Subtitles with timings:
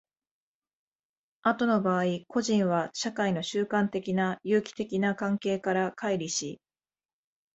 [1.43, 6.59] 後の場合、個人は社会の習慣的な有機的な関係から乖離し、